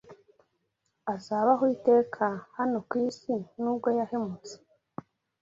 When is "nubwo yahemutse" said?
3.61-4.53